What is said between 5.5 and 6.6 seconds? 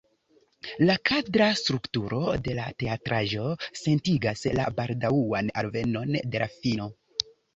alvenon de la